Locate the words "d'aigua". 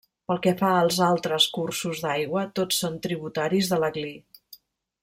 2.07-2.47